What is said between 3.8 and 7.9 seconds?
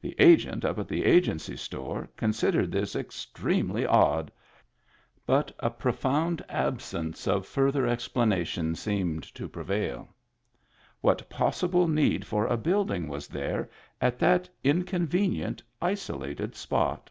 odd. But a profound absence of further